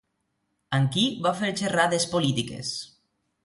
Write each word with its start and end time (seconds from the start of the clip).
Amb 0.77 0.89
qui 0.95 1.03
va 1.27 1.35
fer 1.43 1.53
xerrades 1.61 2.11
polítiques? 2.17 2.77